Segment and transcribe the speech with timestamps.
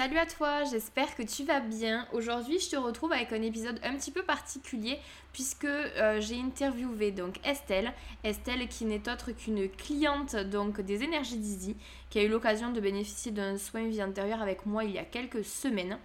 [0.00, 2.08] Salut à toi, j'espère que tu vas bien.
[2.14, 4.98] Aujourd'hui, je te retrouve avec un épisode un petit peu particulier
[5.34, 7.92] puisque euh, j'ai interviewé donc Estelle,
[8.24, 11.76] Estelle qui n'est autre qu'une cliente donc des énergies d'Easy
[12.08, 15.04] qui a eu l'occasion de bénéficier d'un soin vie antérieure avec moi il y a
[15.04, 15.98] quelques semaines.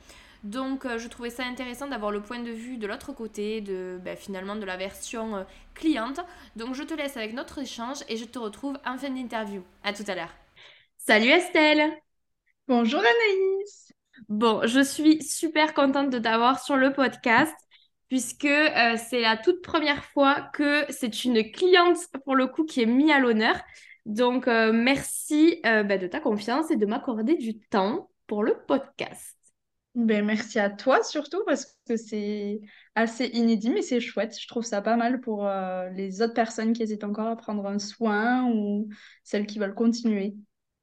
[0.44, 3.98] Donc euh, je trouvais ça intéressant d'avoir le point de vue de l'autre côté, de
[4.04, 6.20] ben, finalement de la version euh, cliente.
[6.58, 9.64] Donc je te laisse avec notre échange et je te retrouve en fin d'interview.
[9.86, 10.34] À tout à l'heure.
[10.98, 11.94] Salut Estelle
[12.68, 13.85] Bonjour Anaïs.
[14.30, 17.54] Bon, je suis super contente de t'avoir sur le podcast
[18.08, 22.82] puisque euh, c'est la toute première fois que c'est une cliente pour le coup qui
[22.82, 23.56] est mise à l'honneur.
[24.06, 28.56] Donc euh, merci euh, bah, de ta confiance et de m'accorder du temps pour le
[28.68, 29.38] podcast.
[29.94, 32.62] Ben, merci à toi surtout parce que c'est
[32.96, 34.36] assez inédit mais c'est chouette.
[34.40, 35.48] Je trouve ça pas mal pour
[35.94, 38.90] les autres personnes qui hésitent encore à prendre un soin ou
[39.24, 40.36] celles qui veulent continuer.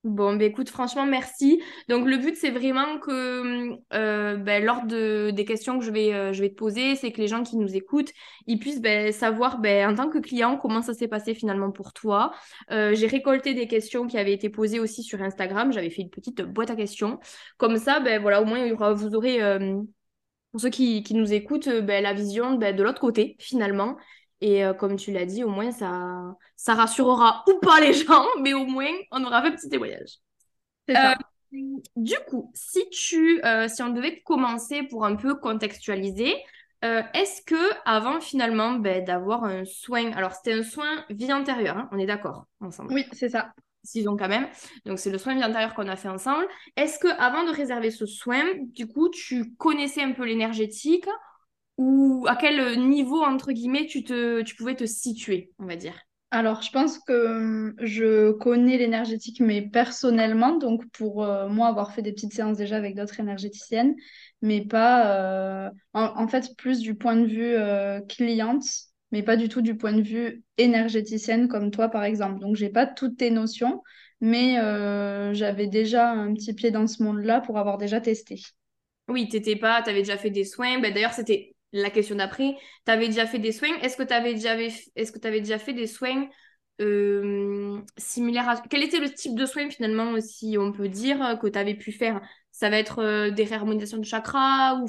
[0.05, 1.63] Bon, bah écoute, franchement, merci.
[1.89, 6.13] Donc, le but, c'est vraiment que euh, ben, lors de, des questions que je vais,
[6.13, 8.11] euh, je vais te poser, c'est que les gens qui nous écoutent,
[8.49, 12.33] ils puissent ben, savoir, en tant que client, comment ça s'est passé finalement pour toi.
[12.73, 15.73] Euh, j'ai récolté des questions qui avaient été posées aussi sur Instagram.
[15.73, 17.21] J'avais fait une petite boîte à questions.
[17.57, 19.39] Comme ça, ben, voilà, au moins, vous aurez,
[20.51, 23.97] pour ceux qui, qui nous écoutent, la vision de l'autre côté, finalement.
[24.43, 28.27] Et euh, comme tu l'as dit, au moins ça, ça rassurera ou pas les gens,
[28.41, 30.19] mais au moins on aura fait un petit témoignage.
[30.91, 31.15] Euh,
[31.95, 36.35] du coup, si tu, euh, si on devait commencer pour un peu contextualiser,
[37.15, 41.89] est-ce que avant finalement ben, d'avoir un soin, alors c'était un soin vie antérieure, hein,
[41.93, 42.93] on est d'accord ensemble.
[42.93, 43.53] Oui, c'est ça.
[43.85, 44.49] Sinon quand même.
[44.85, 46.49] Donc c'est le soin vie antérieure qu'on a fait ensemble.
[46.77, 51.07] Est-ce que avant de réserver ce soin, du coup, tu connaissais un peu l'énergétique
[51.79, 55.99] ou à quel niveau, entre guillemets, tu, te, tu pouvais te situer, on va dire?
[56.35, 61.93] Alors, je pense que hum, je connais l'énergétique, mais personnellement, donc pour euh, moi, avoir
[61.93, 63.95] fait des petites séances déjà avec d'autres énergéticiennes,
[64.41, 68.65] mais pas, euh, en, fait, plus du point de vue euh, cliente,
[69.11, 72.41] mais pas du tout du point de vue énergéticienne comme toi, par exemple.
[72.41, 73.83] Donc, j'ai pas toutes tes notions,
[74.23, 74.55] mais
[75.35, 78.41] j'avais déjà un petit pied dans ce monde-là pour avoir déjà testé.
[79.09, 80.79] Oui, t'étais pas, tu avais déjà fait des soins.
[80.81, 83.77] Ben, D'ailleurs, c'était la question d'après, tu avais déjà fait des soins.
[83.83, 84.61] Est-ce que tu avais, déjà...
[84.61, 86.29] Est que avais déjà fait des soins
[86.81, 88.63] euh, similaires à...
[88.69, 91.93] Quel était le type de soins finalement, si on peut dire, que tu avais pu
[91.93, 92.21] faire?
[92.51, 94.87] Ça va être euh, des réharmonisations de chakras ou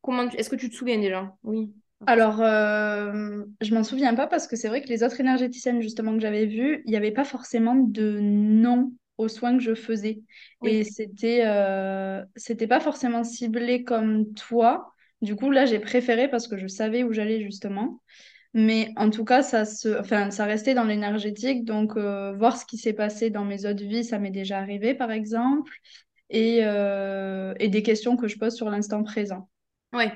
[0.00, 1.34] comment Est-ce que tu te souviens déjà?
[1.42, 1.72] Oui.
[2.06, 6.12] Alors, euh, je m'en souviens pas parce que c'est vrai que les autres énergéticiennes justement
[6.14, 10.22] que j'avais vues, il n'y avait pas forcément de nom aux soins que je faisais.
[10.64, 14.92] Et c'était euh, c'était pas forcément ciblé comme toi.
[15.22, 18.02] Du coup, là, j'ai préféré parce que je savais où j'allais justement.
[18.54, 20.00] Mais en tout cas, ça, se...
[20.00, 21.64] enfin, ça restait dans l'énergétique.
[21.64, 24.94] Donc, euh, voir ce qui s'est passé dans mes autres vies, ça m'est déjà arrivé,
[24.94, 25.72] par exemple.
[26.30, 29.48] Et, euh, et des questions que je pose sur l'instant présent.
[29.92, 30.12] Ouais.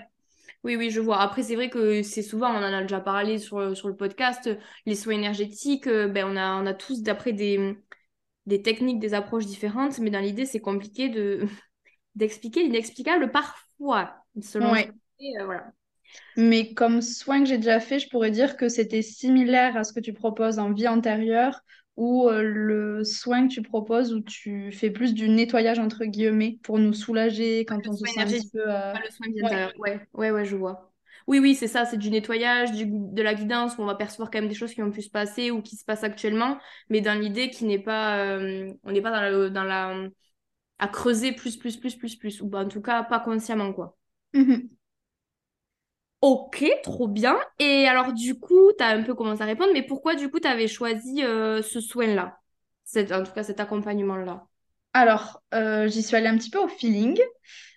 [0.65, 1.21] Oui, oui, je vois.
[1.21, 4.51] Après, c'est vrai que c'est souvent, on en a déjà parlé sur, sur le podcast,
[4.87, 7.77] les soins énergétiques, euh, ben, on, a, on a tous d'après des,
[8.47, 11.47] des techniques, des approches différentes, mais dans l'idée, c'est compliqué de
[12.17, 15.73] d'expliquer l'inexplicable parfois, selon euh, voilà.
[16.37, 19.93] Mais comme soin que j'ai déjà fait, je pourrais dire que c'était similaire à ce
[19.93, 21.61] que tu proposes en vie antérieure
[21.97, 26.59] ou euh, le soin que tu proposes où tu fais plus du nettoyage entre guillemets
[26.63, 28.63] pour nous soulager quand on se sent un petit peu.
[28.67, 29.69] Euh, le soin.
[29.79, 30.01] Ouais.
[30.13, 30.93] ouais, ouais, je vois.
[31.27, 34.31] Oui, oui, c'est ça, c'est du nettoyage, du, de la guidance, où on va percevoir
[34.31, 36.59] quand même des choses qui ont pu se passer ou qui se passent actuellement,
[36.89, 40.09] mais dans l'idée qui n'est pas, on n'est pas dans la, dans la,
[40.79, 43.97] à creuser plus, plus, plus, plus, plus, ou en tout cas pas consciemment, quoi.
[44.33, 44.77] Mhm.
[46.23, 47.39] Ok, trop bien.
[47.59, 50.41] Et alors, du coup, tu as un peu commencé à répondre, mais pourquoi, du coup,
[50.41, 52.39] tu avais choisi euh, ce soin-là?
[53.13, 54.47] En tout cas, cet accompagnement-là
[54.93, 57.19] Alors, euh, j'y suis allée un petit peu au feeling.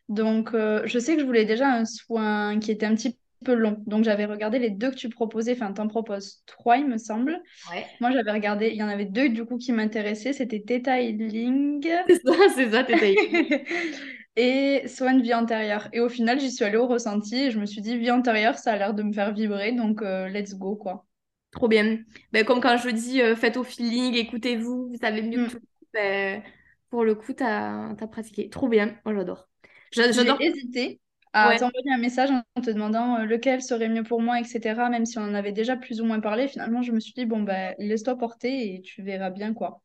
[0.07, 3.54] Donc, euh, je sais que je voulais déjà un soin qui était un petit peu
[3.54, 3.84] long.
[3.86, 5.54] Donc, j'avais regardé les deux que tu proposais.
[5.54, 7.42] Enfin, t'en proposes trois, il me semble.
[7.69, 7.86] Ouais.
[8.00, 10.34] Moi, j'avais regardé, il y en avait deux, du coup, qui m'intéressaient.
[10.34, 11.86] C'était Theta Healing.
[12.07, 13.63] C'est ça, c'est ça, Healing.
[14.40, 15.90] et soin de vie antérieure.
[15.92, 18.58] Et au final, j'y suis allée au ressenti et je me suis dit, vie antérieure,
[18.58, 21.06] ça a l'air de me faire vibrer, donc euh, let's go, quoi.
[21.52, 22.00] Trop bien.
[22.32, 25.60] Ben, comme quand je dis, euh, faites au feeling, écoutez-vous, vous savez mieux que mm.
[25.60, 25.60] tout.
[25.94, 26.42] Ben,
[26.90, 28.50] pour le coup, tu as, pratiqué.
[28.50, 29.50] Trop bien, moi j'adore.
[29.92, 30.38] J'adore.
[30.40, 31.02] J'ai hésité
[31.34, 34.90] à t'envoyer un message en te demandant lequel serait mieux pour moi, etc.
[34.90, 37.26] Même si on en avait déjà plus ou moins parlé, finalement, je me suis dit,
[37.26, 39.82] bon, ben, laisse-toi porter et tu verras bien quoi.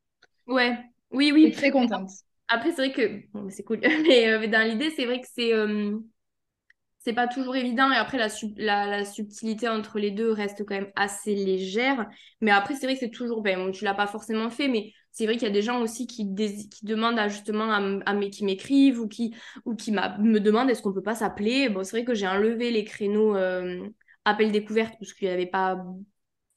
[0.46, 0.78] Ouais,
[1.10, 1.50] oui, oui.
[1.50, 2.10] très contente.
[2.54, 5.52] Après, c'est vrai que, bon, c'est cool, mais, dans l'idée, c'est vrai que c'est
[7.04, 7.90] c'est pas toujours évident.
[7.92, 12.08] Et après, la, subtilité entre les deux reste quand même assez légère.
[12.40, 15.26] Mais après, c'est vrai que c'est toujours, ben, tu l'as pas forcément fait, mais c'est
[15.26, 16.24] vrai qu'il y a des gens aussi qui,
[16.82, 19.34] demandent justement à, qui m'écrivent ou qui,
[19.66, 21.68] ou qui me demandent est-ce qu'on peut pas s'appeler?
[21.68, 23.86] Bon, c'est vrai que j'ai enlevé les créneaux euh,
[24.24, 25.84] appel découverte parce qu'il n'y avait pas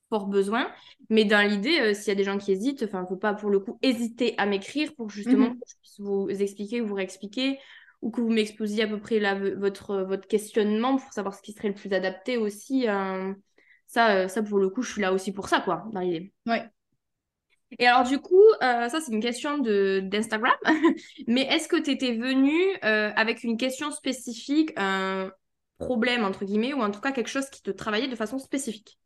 [0.09, 0.69] fort besoin.
[1.09, 3.49] Mais dans l'idée, euh, s'il y a des gens qui hésitent, enfin, faut pas pour
[3.49, 5.59] le coup hésiter à m'écrire pour justement mhm.
[5.59, 7.59] que je puisse vous expliquer ou vous réexpliquer
[8.01, 9.19] ou que vous m'exposiez à peu près
[9.55, 12.87] votre, votre questionnement pour savoir ce qui serait le plus adapté aussi.
[12.87, 13.33] Euh,
[13.87, 16.31] ça, euh, ça, pour le coup, je suis là aussi pour ça, quoi, dans l'idée.
[16.45, 16.63] Ouais.
[17.79, 20.53] Et alors, du coup, ça, c'est une question d'Instagram.
[21.27, 25.31] Mais est-ce que tu étais venue avec une question spécifique, un
[25.79, 28.99] problème, entre guillemets, ou en tout cas quelque chose qui te travaillait de façon spécifique?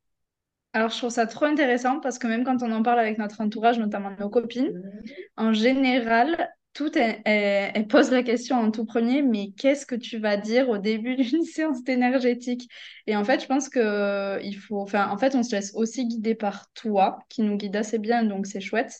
[0.74, 3.42] Alors, je trouve ça trop intéressant parce que même quand on en parle avec notre
[3.42, 4.72] entourage, notamment nos copines,
[5.36, 10.38] en général, tout, elle, pose la question en tout premier, mais qu'est-ce que tu vas
[10.38, 12.70] dire au début d'une séance d'énergétique
[13.06, 16.08] Et en fait, je pense que il faut, enfin, en fait, on se laisse aussi
[16.08, 18.94] guider par toi, qui nous guide assez bien, donc c'est chouette.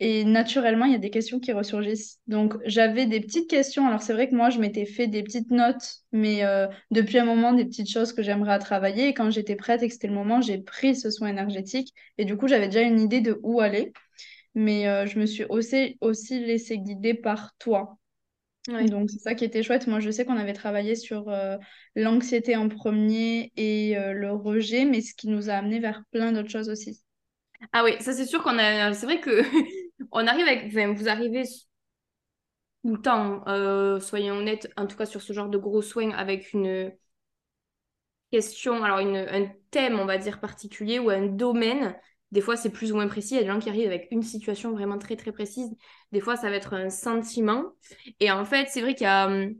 [0.00, 2.18] Et naturellement, il y a des questions qui ressurgissent.
[2.26, 3.86] Donc, j'avais des petites questions.
[3.86, 7.24] Alors, c'est vrai que moi, je m'étais fait des petites notes, mais euh, depuis un
[7.24, 9.08] moment, des petites choses que j'aimerais travailler.
[9.08, 11.94] Et quand j'étais prête et que c'était le moment, j'ai pris ce soin énergétique.
[12.18, 13.92] Et du coup, j'avais déjà une idée de où aller
[14.56, 17.98] mais euh, je me suis aussi, aussi laissée guider par toi.
[18.68, 19.88] Donc, c'est ça qui était chouette.
[19.88, 21.56] Moi, je sais qu'on avait travaillé sur euh,
[21.96, 26.50] l'anxiété en premier et le rejet, mais ce qui nous a amené vers plein d'autres
[26.50, 27.02] choses aussi.
[27.72, 28.92] Ah oui, ça c'est sûr qu'on a.
[28.94, 29.42] C'est vrai que
[30.14, 30.72] on arrive avec.
[30.96, 31.44] vous arrivez
[32.82, 33.44] tout le temps,
[34.00, 36.92] soyons honnêtes, en tout cas sur ce genre de gros soins, avec une
[38.30, 41.94] question, alors une, un thème, on va dire, particulier ou un domaine
[42.34, 43.34] des fois, c'est plus ou moins précis.
[43.34, 45.70] Il y a des gens qui arrivent avec une situation vraiment très, très précise.
[46.10, 47.62] Des fois, ça va être un sentiment.
[48.18, 49.28] Et en fait, c'est vrai qu'il y a...
[49.28, 49.54] Hum,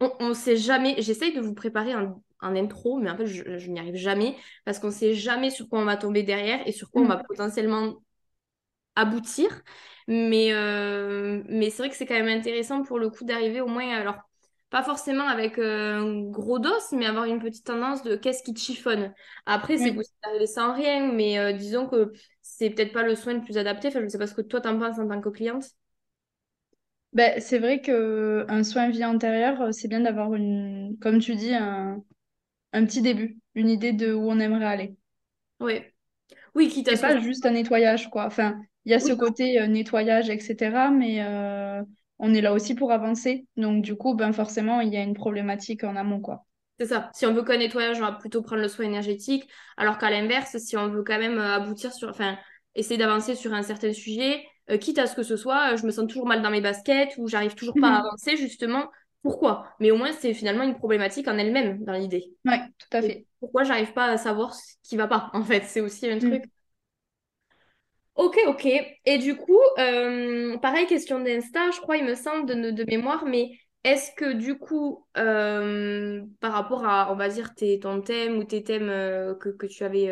[0.00, 0.94] on ne sait jamais...
[1.02, 4.34] J'essaye de vous préparer un, intro, mais en fait, je, n'y arrive jamais
[4.64, 7.06] parce qu'on ne sait jamais sur quoi on va tomber derrière et sur quoi on
[7.06, 7.24] va mm.
[7.28, 7.96] potentiellement
[8.98, 9.62] aboutir.
[10.06, 13.68] Mais, euh, mais c'est vrai que c'est quand même intéressant pour le coup d'arriver au
[13.68, 13.88] moins...
[13.94, 14.16] Alors,
[14.70, 18.52] pas forcément avec euh, un gros dos, mais avoir une petite tendance de qu'est-ce qui
[18.52, 19.14] te chiffonne.
[19.46, 22.12] Après, c'est possible d'arriver sans rien, mais euh, disons que
[22.42, 23.88] c'est peut-être pas le soin le plus adapté.
[23.88, 25.64] Enfin, je ne sais pas ce que toi t'en penses en tant que cliente.
[27.14, 32.04] Ben, c'est vrai qu'un soin vie antérieure, c'est bien d'avoir une, comme tu dis, un,
[32.74, 34.96] un petit début, une idée de où on aimerait aller.
[35.60, 35.80] Oui.
[36.54, 36.96] Oui, quitte à.
[36.96, 38.26] C'est pas juste un nettoyage, quoi.
[38.26, 40.90] Enfin, il y a ce côté nettoyage, etc.
[40.90, 41.22] Mais
[42.18, 43.46] on est là aussi pour avancer.
[43.56, 46.44] Donc, du coup, ben, forcément, il y a une problématique en amont, quoi.
[46.78, 47.10] C'est ça.
[47.12, 49.48] Si on veut qu'un nettoyage, on va plutôt prendre le soin énergétique.
[49.76, 52.38] Alors qu'à l'inverse, si on veut quand même euh, aboutir sur, enfin,
[52.74, 55.84] essayer d'avancer sur un certain sujet, euh, quitte à ce que ce soit, euh, je
[55.84, 58.06] me sens toujours mal dans mes baskets ou j'arrive toujours pas à mhm.
[58.06, 58.90] avancer, justement.
[59.22, 59.66] Pourquoi?
[59.80, 62.32] Mais au moins, c'est finalement une problématique en elle-même dans l'idée.
[62.44, 63.26] Oui, tout à fait.
[63.40, 65.64] pourquoi j'arrive pas à savoir ce qui va pas, en fait?
[65.64, 66.42] C'est aussi un mm.
[68.18, 68.66] Ok, ok.
[69.04, 73.24] Et du coup, euh, pareil, question d'Insta, je crois, il me semble, de, de mémoire,
[73.24, 73.52] mais
[73.84, 78.44] est-ce que du coup, euh, par rapport à, on va dire, tes, ton thème ou
[78.44, 80.08] tes thèmes euh, que, que, tu avais,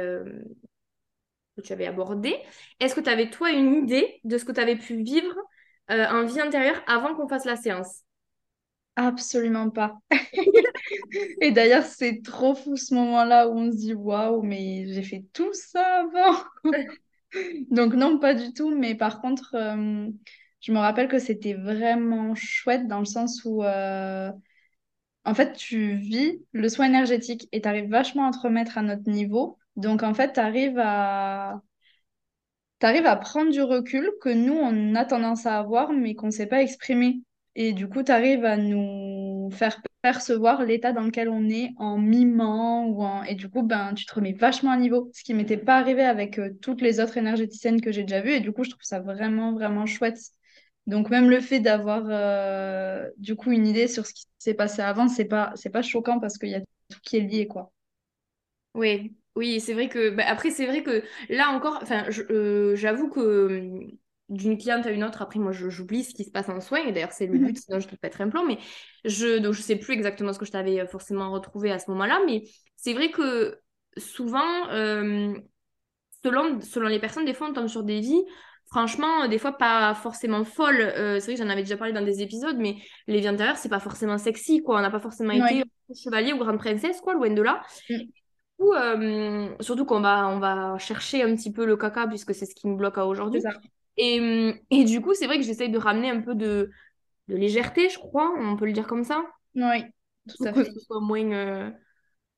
[1.56, 2.36] que tu avais abordés,
[2.80, 5.34] est-ce que tu avais, toi, une idée de ce que tu avais pu vivre
[5.88, 8.02] en vie intérieure avant qu'on fasse la séance?
[8.96, 9.94] Absolument pas.
[11.40, 15.24] Et d'ailleurs, c'est trop fou ce moment-là où on se dit waouh, mais j'ai fait
[15.32, 16.44] tout ça avant.
[17.70, 18.74] Donc non, pas du tout.
[18.76, 20.08] Mais par contre, euh,
[20.60, 24.30] je me rappelle que c'était vraiment chouette dans le sens où, euh,
[25.24, 28.82] en fait, tu vis le soin énergétique et tu arrives vachement à te remettre à
[28.82, 29.58] notre niveau.
[29.76, 31.60] Donc en fait, tu arrives à...
[32.80, 36.30] arrives à prendre du recul que nous, on a tendance à avoir, mais qu'on ne
[36.30, 37.22] sait pas exprimer.
[37.54, 41.98] Et du coup, tu arrives à nous faire percevoir l'état dans lequel on est en
[41.98, 43.24] mimant ou en...
[43.24, 45.10] et du coup ben tu te remets vachement à niveau.
[45.12, 48.30] Ce qui m'était pas arrivé avec euh, toutes les autres énergéticiennes que j'ai déjà vues
[48.30, 50.20] et du coup je trouve ça vraiment vraiment chouette.
[50.86, 54.80] Donc même le fait d'avoir euh, du coup une idée sur ce qui s'est passé
[54.80, 57.72] avant c'est pas c'est pas choquant parce qu'il y a tout qui est lié quoi.
[58.74, 59.16] Oui.
[59.34, 63.90] Oui c'est vrai que bah, après c'est vrai que là encore enfin euh, j'avoue que
[64.28, 66.92] d'une cliente à une autre, après moi j'oublie ce qui se passe en soins, et
[66.92, 68.58] d'ailleurs c'est le but, sinon je ne peux pas être un plan, mais
[69.04, 71.90] je donc je sais plus exactement ce que je t'avais euh, forcément retrouvé à ce
[71.90, 72.42] moment-là, mais
[72.76, 73.60] c'est vrai que
[73.96, 75.32] souvent, euh,
[76.24, 78.24] selon, selon les personnes, des fois on tombe sur des vies,
[78.66, 80.92] franchement, des fois pas forcément folle.
[80.96, 83.68] c'est vrai que j'en avais déjà parlé dans des épisodes, mais les vies antérieures, c'est
[83.68, 84.78] pas forcément sexy, quoi.
[84.78, 85.62] On n'a pas forcément été
[85.94, 87.62] chevalier ou grande princesse, quoi, loin de là.
[88.58, 89.54] Mm.
[89.60, 92.66] surtout qu'on va, on va chercher un petit peu le caca, puisque c'est ce qui
[92.66, 93.40] nous bloque à aujourd'hui.
[93.96, 96.70] Et, et, du coup, c'est vrai que j'essaye de ramener un peu de,
[97.28, 99.24] de légèreté, je crois, on peut le dire comme ça.
[99.54, 99.84] Oui,
[100.28, 100.64] tout à fait.
[100.64, 101.32] Que ce soit moins.
[101.32, 101.70] Euh,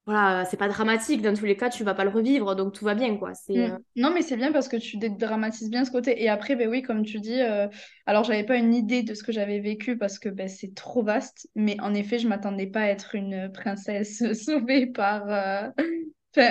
[0.07, 1.21] voilà, c'est pas dramatique.
[1.21, 3.35] Dans tous les cas, tu vas pas le revivre, donc tout va bien, quoi.
[3.35, 3.73] C'est, mm.
[3.73, 6.23] euh, Non, mais c'est bien parce que tu dédramatises bien ce côté.
[6.23, 7.69] Et après, ben oui, comme tu dis, euh...
[8.07, 11.03] alors j'avais pas une idée de ce que j'avais vécu parce que ben, c'est trop
[11.03, 11.49] vaste.
[11.57, 15.29] Mais en effet, je m'attendais pas à être une princesse sauvée par.
[15.29, 15.69] Euh,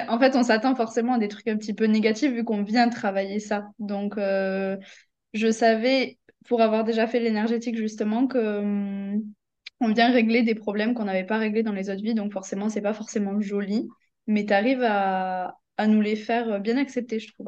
[0.07, 2.89] en fait, on s'attend forcément à des trucs un petit peu négatifs vu qu'on vient
[2.89, 3.69] travailler ça.
[3.79, 6.17] Donc, je savais
[6.47, 9.21] pour avoir déjà fait l'énergétique justement que hum,
[9.93, 12.81] vient régler des problèmes qu'on n'avait pas réglés dans les autres vies, donc forcément c'est
[12.81, 13.87] pas forcément joli,
[14.25, 15.55] mais tu arrives à,
[15.87, 17.47] nous les faire bien accepter, je trouve.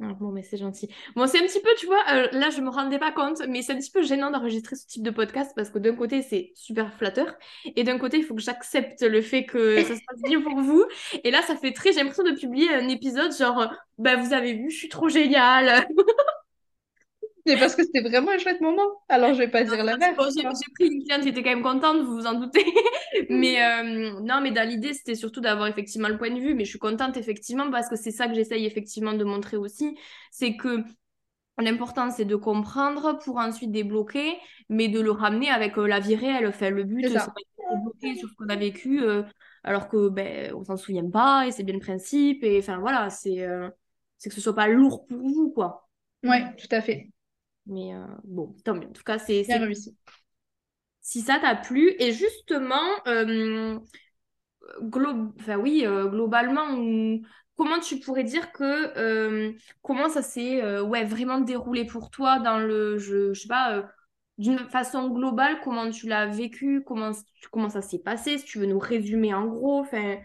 [0.00, 0.88] Ah, bon, mais c'est gentil.
[1.16, 3.62] Bon, c'est un petit peu, tu vois, euh, là, je me rendais pas compte, mais
[3.62, 6.52] c'est un petit peu gênant d'enregistrer ce type de podcast parce que d'un côté, c'est
[6.54, 7.34] super flatteur
[7.74, 10.60] et d'un côté, il faut que j'accepte le fait que ça se passe bien pour
[10.60, 10.84] vous.
[11.24, 14.52] Et là, ça fait très, j'ai l'impression de publier un épisode genre, bah, vous avez
[14.54, 15.84] vu, je suis trop géniale.
[17.48, 19.02] C'est parce que c'était vraiment un chouette moment.
[19.08, 20.14] Alors, je vais pas dire la même.
[20.36, 20.42] j'ai
[20.74, 22.64] pris une cliente qui était quand même contente, vous vous en doutez.
[23.30, 26.54] mais euh, non, mais dans l'idée, c'était surtout d'avoir effectivement le point de vue.
[26.54, 29.96] Mais je suis contente, effectivement, parce que c'est ça que j'essaye effectivement de montrer aussi.
[30.30, 30.82] C'est que
[31.58, 34.36] l'important, c'est de comprendre pour ensuite débloquer,
[34.68, 36.46] mais de le ramener avec euh, la vie réelle.
[36.46, 39.22] Enfin, le but, c'est de débloquer sur ce qu'on a vécu, euh,
[39.64, 42.44] alors que ben, on s'en souvient pas, et c'est bien le principe.
[42.44, 43.46] Et enfin, voilà, c'est
[44.18, 45.88] c'est que ce soit pas lourd pour vous, quoi.
[46.24, 47.10] Ouais, tout à fait.
[47.68, 48.88] Mais euh, bon, tant mieux.
[48.88, 49.96] En tout cas, c'est réussi.
[51.00, 53.78] Si ça t'a plu, et justement, euh,
[55.38, 56.66] enfin, oui, euh, globalement,
[57.56, 62.98] comment tu pourrais dire que comment ça s'est ouais, vraiment déroulé pour toi dans le,
[62.98, 63.84] je, je sais pas,
[64.38, 67.12] d'une façon globale, comment tu l'as vécu, comment,
[67.50, 70.18] comment ça s'est passé, si tu veux nous résumer en gros, enfin,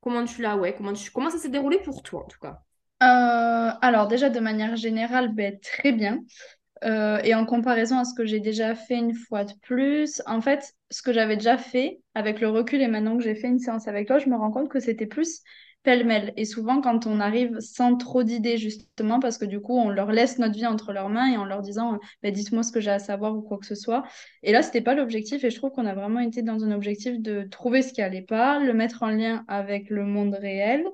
[0.00, 2.62] comment tu l'as, ouais, comment, tu, comment ça s'est déroulé pour toi en tout cas?
[3.04, 6.20] alors déjà de manière générale, ben, très bien.
[6.84, 10.40] Euh, et en comparaison à ce que j'ai déjà fait une fois de plus, en
[10.40, 13.60] fait, ce que j'avais déjà fait, avec le recul et maintenant que j'ai fait une
[13.60, 15.42] séance avec toi, je me rends compte que c'était plus
[15.82, 16.32] pêle-mêle.
[16.36, 20.12] Et souvent, quand on arrive sans trop d'idées, justement, parce que du coup, on leur
[20.12, 22.90] laisse notre vie entre leurs mains et en leur disant, bah, dites-moi ce que j'ai
[22.90, 24.04] à savoir ou quoi que ce soit.
[24.42, 25.44] Et là, c'était pas l'objectif.
[25.44, 28.22] Et je trouve qu'on a vraiment été dans un objectif de trouver ce qui allait
[28.22, 30.84] pas, le mettre en lien avec le monde réel.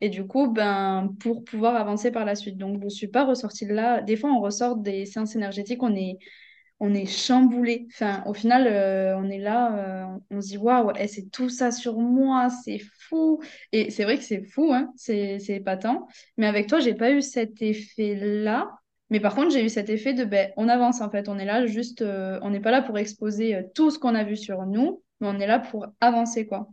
[0.00, 2.58] Et du coup, ben, pour pouvoir avancer par la suite.
[2.58, 4.02] Donc, je suis pas ressortie de là.
[4.02, 6.18] Des fois, on ressort des séances énergétiques, on est
[6.84, 7.86] on est chamboulé.
[7.94, 11.48] Enfin, au final, euh, on est là, euh, on se dit waouh, eh, c'est tout
[11.48, 13.40] ça sur moi, c'est fou.
[13.72, 16.06] Et c'est vrai que c'est fou, hein, c'est épatant.
[16.36, 18.70] Mais avec toi, j'ai pas eu cet effet-là.
[19.08, 21.28] Mais par contre, j'ai eu cet effet de ben, on avance en fait.
[21.28, 24.24] On est là juste, euh, on n'est pas là pour exposer tout ce qu'on a
[24.24, 26.68] vu sur nous, mais on est là pour avancer quoi.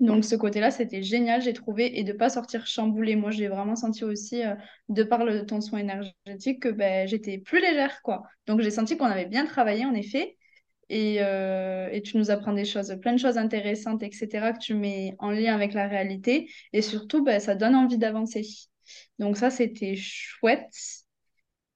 [0.00, 3.16] Donc ce côté-là, c'était génial, j'ai trouvé, et de pas sortir chamboulée.
[3.16, 4.54] Moi, j'ai vraiment senti aussi, euh,
[4.88, 8.22] de par le, ton soin énergétique, que ben, j'étais plus légère, quoi.
[8.46, 10.38] Donc j'ai senti qu'on avait bien travaillé, en effet,
[10.88, 14.74] et, euh, et, tu nous apprends des choses, plein de choses intéressantes, etc., que tu
[14.74, 18.42] mets en lien avec la réalité, et surtout, ben, ça donne envie d'avancer.
[19.18, 20.99] Donc ça, c'était chouette.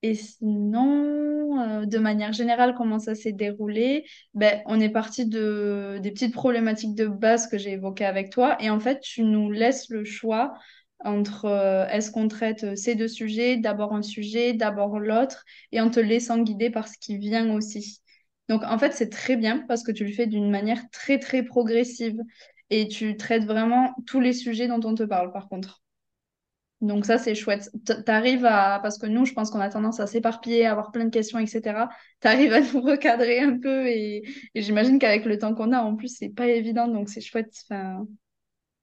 [0.04, 4.04] Et sinon, euh, de manière générale, comment ça s'est déroulé?
[4.34, 8.58] Ben, On est parti de, des petites problématiques de base que j'ai évoquées avec toi.
[8.60, 10.52] Et en fait, tu nous laisses le choix
[11.00, 15.42] entre euh, est-ce qu'on traite ces deux sujets, d'abord un sujet, d'abord l'autre,
[15.72, 18.02] et en te laissant guider par ce qui vient aussi.
[18.50, 21.42] Donc, en fait, c'est très bien parce que tu le fais d'une manière très, très
[21.44, 22.20] progressive.
[22.68, 25.83] Et tu traites vraiment tous les sujets dont on te parle, par contre.
[26.84, 27.70] Donc ça, c'est chouette.
[27.86, 30.92] Tu arrives à, parce que nous, je pense qu'on a tendance à s'éparpiller, à avoir
[30.92, 31.88] plein de questions, etc.
[32.20, 34.22] Tu arrives à nous recadrer un peu et,
[34.54, 37.54] j'imagine qu'avec le temps qu'on a, en plus, c'est pas évident, donc c'est chouette.
[37.70, 38.06] Enfin...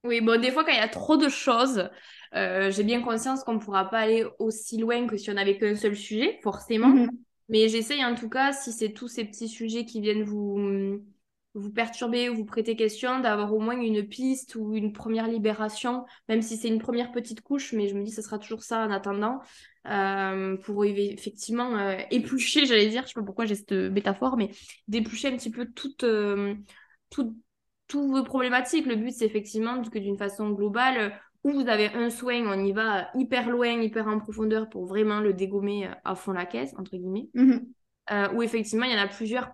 [0.03, 1.89] Oui, bon, des fois, quand il y a trop de choses,
[2.33, 5.59] euh, j'ai bien conscience qu'on ne pourra pas aller aussi loin que si on n'avait
[5.59, 6.89] qu'un seul sujet, forcément.
[6.89, 7.09] Mm-hmm.
[7.49, 11.03] Mais j'essaye en tout cas, si c'est tous ces petits sujets qui viennent vous
[11.53, 16.05] vous perturber ou vous prêter question, d'avoir au moins une piste ou une première libération,
[16.29, 18.63] même si c'est une première petite couche, mais je me dis que ce sera toujours
[18.63, 19.41] ça en attendant,
[19.87, 24.49] euh, pour effectivement euh, éplucher, j'allais dire, je sais pas pourquoi j'ai cette métaphore, mais
[24.87, 26.55] d'éplucher un petit peu toutes, euh,
[27.09, 27.35] toutes,
[27.93, 28.85] vos problématiques.
[28.85, 32.71] Le but, c'est effectivement que d'une façon globale, où vous avez un soin, on y
[32.71, 36.95] va hyper loin, hyper en profondeur pour vraiment le dégommer à fond la caisse, entre
[36.95, 37.27] guillemets.
[37.33, 37.57] Mm
[38.33, 39.53] où effectivement, il y en a plusieurs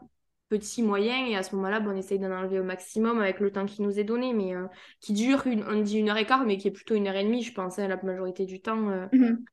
[0.50, 3.52] petit, moyen, et à ce moment-là, bon, on essaye d'en enlever au maximum avec le
[3.52, 4.68] temps qui nous est donné, mais euh,
[5.00, 7.16] qui dure, une, on dit une heure et quart, mais qui est plutôt une heure
[7.16, 8.90] et demie, je pense, hein, la majorité du temps.
[8.90, 9.08] Euh.
[9.12, 9.46] Mhm.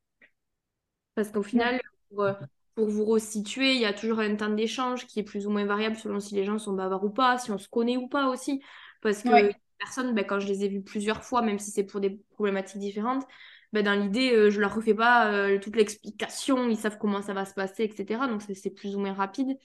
[1.14, 2.26] Parce qu'au final, pour,
[2.74, 5.64] pour vous resituer, il y a toujours un temps d'échange qui est plus ou moins
[5.64, 8.28] variable selon si les gens sont bavards ou pas, si on se connaît ou pas
[8.28, 8.62] aussi.
[9.00, 11.84] Parce que les personnes, ben, quand je les ai vues plusieurs fois, même si c'est
[11.84, 13.24] pour des problématiques différentes,
[13.72, 17.22] ben, dans l'idée, je euh, je leur refais pas euh, toute l'explication, ils savent comment
[17.22, 18.28] ça va se passer, etc.
[18.28, 19.58] Donc c'est plus ou moins rapide.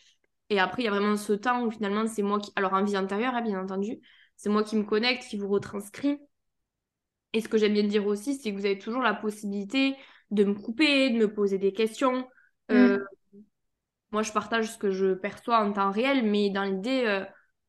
[0.50, 2.51] Et après, il y a vraiment ce temps où finalement, c'est moi qui.
[2.56, 4.00] Alors en vie antérieure, hein, bien entendu,
[4.36, 6.20] c'est moi qui me connecte, qui vous retranscrit.
[7.34, 9.96] Et ce que j'aime bien dire aussi, c'est que vous avez toujours la possibilité
[10.32, 12.27] de me couper, de me poser des questions.
[12.72, 13.41] Euh, mm.
[14.12, 17.24] Moi, je partage ce que je perçois en temps réel, mais dans l'idée, euh,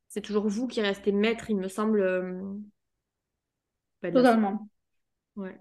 [0.08, 2.00] c'est toujours vous qui restez maître, il me semble.
[2.00, 2.40] Euh,
[4.02, 4.68] bah, Totalement.
[5.36, 5.58] Ouais.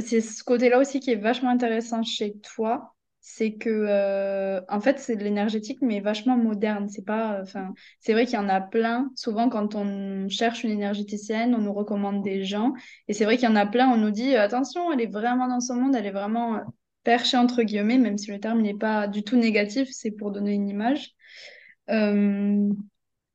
[0.00, 4.98] c'est ce côté-là aussi qui est vachement intéressant chez toi, c'est que euh, en fait
[4.98, 6.88] c'est de l'énergétique mais vachement moderne.
[6.88, 9.10] C'est pas enfin c'est vrai qu'il y en a plein.
[9.14, 12.72] Souvent quand on cherche une énergéticienne on nous recommande des gens.
[13.08, 13.88] Et c'est vrai qu'il y en a plein.
[13.90, 16.60] On nous dit attention elle est vraiment dans son monde elle est vraiment euh,
[17.04, 20.52] perchée entre guillemets même si le terme n'est pas du tout négatif c'est pour donner
[20.54, 21.12] une image.
[21.90, 22.68] Euh,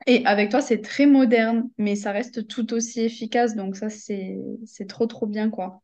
[0.07, 3.55] et avec toi c'est très moderne mais ça reste tout aussi efficace.
[3.55, 5.81] Donc ça c'est c'est trop trop bien quoi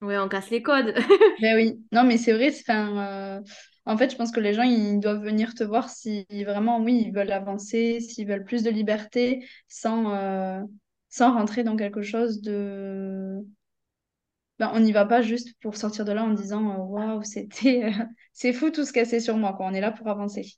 [0.00, 0.94] oui, on casse les codes.
[1.40, 3.40] Ben oui, non, mais c'est vrai, euh,
[3.86, 7.04] en fait, je pense que les gens, ils doivent venir te voir si vraiment, oui,
[7.06, 10.60] ils veulent avancer, s'ils veulent plus de liberté, sans, euh,
[11.08, 13.38] sans rentrer dans quelque chose de...
[14.58, 17.92] Ben, on n'y va pas juste pour sortir de là en disant, euh, waouh, c'était...
[18.32, 19.66] c'est fou tout ce cassé sur moi, quoi.
[19.66, 20.54] On est là pour avancer.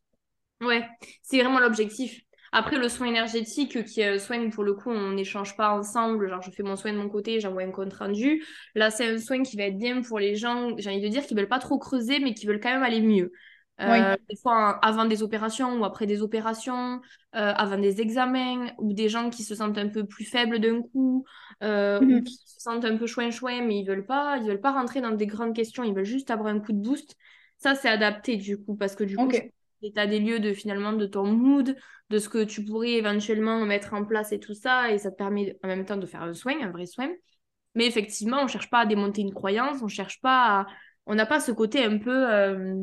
[0.60, 0.86] Ouais,
[1.22, 2.20] c'est vraiment l'objectif.
[2.52, 6.28] Après, le soin énergétique, qui est un soin pour le coup, on n'échange pas ensemble.
[6.28, 8.44] Genre, je fais mon soin de mon côté, j'envoie un compte rendu.
[8.74, 11.24] Là, c'est un soin qui va être bien pour les gens, j'ai envie de dire,
[11.24, 13.32] qui veulent pas trop creuser, mais qui veulent quand même aller mieux.
[13.80, 17.00] Euh, des fois, avant des opérations ou après des opérations,
[17.34, 20.82] euh, avant des examens, ou des gens qui se sentent un peu plus faibles d'un
[20.82, 21.24] coup,
[21.62, 22.24] euh, ou mhm.
[22.24, 25.12] qui se sentent un peu chouin-chouin, mais ils veulent pas, ils veulent pas rentrer dans
[25.12, 27.16] des grandes questions, ils veulent juste avoir un coup de boost.
[27.56, 29.30] Ça, c'est adapté du coup, parce que du coup,
[29.82, 31.76] l'état des lieux de finalement de ton mood,
[32.10, 35.16] de ce que tu pourrais éventuellement mettre en place et tout ça, et ça te
[35.16, 37.08] permet en même temps de faire un soin, un vrai soin.
[37.74, 40.66] Mais effectivement, on cherche pas à démonter une croyance, on cherche pas à...
[41.06, 42.28] On n'a pas ce côté un peu...
[42.30, 42.74] Euh,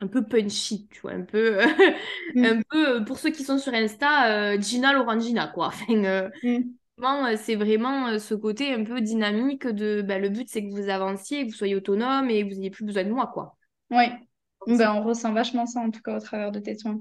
[0.00, 1.60] un peu punchy, tu vois, un peu...
[2.34, 2.44] Mm.
[2.44, 5.68] un peu, pour ceux qui sont sur Insta, euh, Gina Lorangina, quoi.
[5.68, 7.36] Enfin, euh, mm.
[7.36, 10.02] c'est vraiment ce côté un peu dynamique de...
[10.02, 12.70] Bah, le but, c'est que vous avanciez, que vous soyez autonome et que vous n'ayez
[12.70, 13.56] plus besoin de moi, quoi.
[13.90, 14.06] Oui,
[14.66, 17.00] ben, on ressent vachement ça, en tout cas, au travers de tes soins.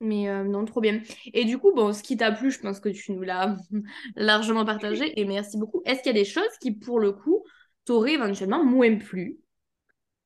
[0.00, 1.00] Mais euh, non, trop bien.
[1.32, 3.56] Et du coup, bon, ce qui t'a plu, je pense que tu nous l'as
[4.16, 5.82] largement partagé et merci beaucoup.
[5.86, 7.44] Est-ce qu'il y a des choses qui, pour le coup,
[7.84, 9.38] t'auraient éventuellement moins plu?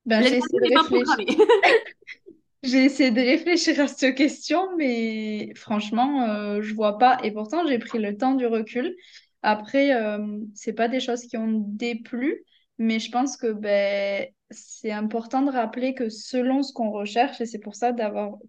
[0.07, 1.47] Ben, j'ai, essayé de réfléchir...
[2.65, 7.19] j'ai essayé de réfléchir à cette question, mais franchement, euh, je vois pas.
[7.23, 8.97] Et pourtant, j'ai pris le temps du recul.
[9.43, 12.45] Après, euh, c'est pas des choses qui ont déplu,
[12.79, 17.47] mais je pense que ben, c'est important de rappeler que selon ce qu'on recherche, et
[17.47, 17.93] c'est pour ça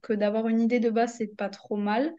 [0.01, 2.13] que d'avoir une idée de base, c'est pas trop mal,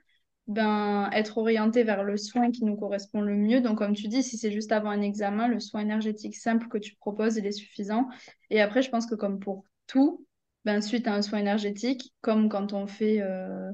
[0.46, 3.60] ben, être orienté vers le soin qui nous correspond le mieux.
[3.60, 6.78] Donc, comme tu dis, si c'est juste avant un examen, le soin énergétique simple que
[6.78, 8.08] tu proposes, il est suffisant.
[8.50, 10.26] Et après, je pense que comme pour tout,
[10.64, 13.70] ben, suite à un soin énergétique, comme quand on fait euh,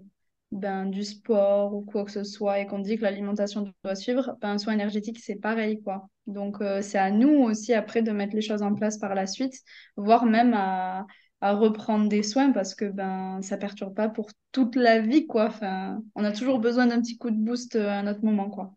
[0.53, 4.37] ben, du sport ou quoi que ce soit et qu'on dit que l'alimentation doit suivre,
[4.40, 6.09] ben, un soin énergétique, c'est pareil, quoi.
[6.29, 9.27] Donc, euh, c'est à nous aussi, après, de mettre les choses en place par la
[9.27, 9.55] suite,
[9.97, 11.07] voire même à,
[11.41, 15.47] à reprendre des soins parce que ben, ça perturbe pas pour toute la vie, quoi.
[15.47, 18.75] Enfin, on a toujours besoin d'un petit coup de boost euh, à notre moment, quoi.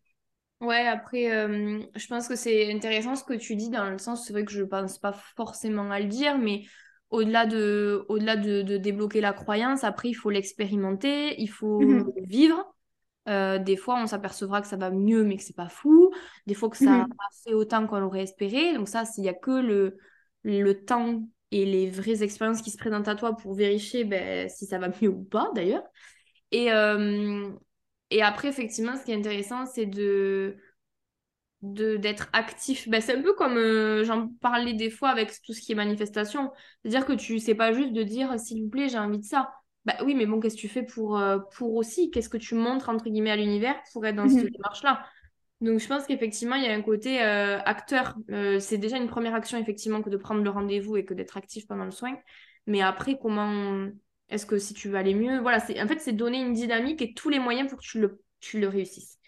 [0.62, 4.26] Ouais, après, euh, je pense que c'est intéressant ce que tu dis dans le sens,
[4.26, 6.64] c'est vrai que je pense pas forcément à le dire, mais
[7.10, 12.14] au-delà de, au-delà de, débloquer la croyance, après, il faut l'expérimenter, il faut mhm.
[12.24, 12.76] vivre.
[13.30, 16.12] Euh, des fois, on s'apercevra que ça va mieux, mais que c'est pas fou.
[16.48, 17.10] Des fois, que ça n'a mhm.
[17.10, 18.74] pas fait autant qu'on l'aurait espéré.
[18.74, 19.98] Donc ça, s'il y a que le,
[20.44, 24.66] le temps et les vraies expériences qui se présentent à toi pour vérifier ben, si
[24.66, 25.84] ça va mieux ou pas, d'ailleurs.
[26.52, 27.50] Et, euh,
[28.10, 30.58] et après, effectivement, ce qui est intéressant, c'est de
[31.62, 32.90] de d'être actif.
[32.90, 35.76] Ben, c'est un peu comme euh, j'en parlais des fois avec tout ce qui est
[35.76, 36.52] manifestation.
[36.82, 39.52] C'est-à-dire que tu sais pas juste de dire s'il vous plaît, j'ai envie de ça.
[39.86, 42.12] Bah oui, mais bon, qu'est-ce que tu fais pour, euh, pour aussi?
[42.12, 44.52] Qu'est-ce que tu montres entre guillemets à l'univers pour être dans cette mhm.
[44.52, 45.06] démarche-là?
[45.60, 48.16] Donc je pense qu'effectivement, il y a un côté euh, acteur.
[48.60, 51.68] c'est déjà une première action effectivement que de prendre le rendez-vous et que d'être actif
[51.68, 52.18] pendant le soin.
[52.68, 53.88] Mais après, comment
[54.30, 55.40] est-ce que si tu veux aller mieux?
[55.40, 58.00] Voilà, c'est en fait, c'est donner une dynamique et tous les moyens pour que tu
[58.00, 59.20] le, tu le réussisses.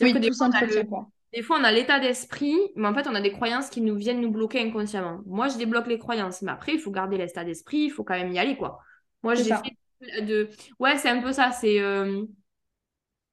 [0.00, 1.08] Oui, que des quoi.
[1.32, 3.94] Des fois, on a l'état d'esprit, mais en fait, on a des croyances qui nous
[3.94, 5.20] viennent nous bloquer inconsciemment.
[5.26, 8.14] Moi, je débloque les croyances, mais après, il faut garder l'état d'esprit, il faut quand
[8.14, 8.80] même y aller, quoi.
[9.22, 10.48] Moi, j'ai fait de...
[10.78, 12.24] Ouais, c'est un peu ça, c'est euh...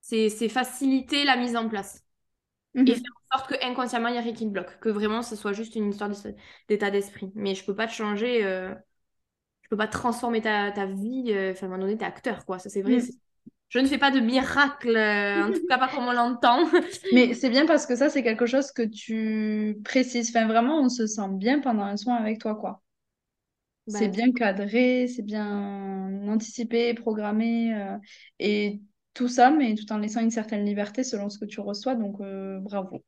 [0.02, 2.04] c'est faciliter la mise en place.
[2.86, 5.22] et faire en sorte que inconsciemment il n'y a rien qui me bloque, que vraiment
[5.24, 6.12] ce soit juste une histoire
[6.70, 7.32] d'état d'esprit.
[7.36, 8.74] Mais je peux pas te changer, euh...
[9.64, 11.26] je peux pas transformer ta, ta vie.
[11.30, 12.60] Euh, enfin, à un moment donné, t'es acteur, quoi.
[12.60, 12.98] Ça, c'est vrai.
[12.98, 13.12] Mm.
[13.70, 16.66] Je ne fais pas de miracle, euh, en tout cas pas comme on l'entend.
[17.14, 20.30] Mais c'est bien parce que ça, c'est quelque chose que tu précises.
[20.30, 22.82] Enfin, vraiment, on se sent bien pendant un soin avec toi, quoi.
[23.88, 27.98] Bah, c'est bien cadré, c'est bien anticipé, programmé, euh,
[28.40, 28.82] et
[29.14, 31.96] tout ça, mais tout en laissant une certaine liberté selon ce que tu reçois.
[31.96, 33.04] Donc, euh, bravo.